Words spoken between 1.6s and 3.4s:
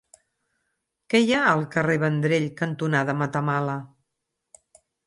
carrer Vendrell cantonada